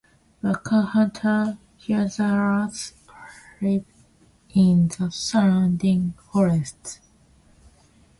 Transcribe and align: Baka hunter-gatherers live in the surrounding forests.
Baka 0.41 0.81
hunter-gatherers 0.81 2.93
live 3.61 3.85
in 4.49 4.87
the 4.97 5.11
surrounding 5.11 6.15
forests. 6.33 7.01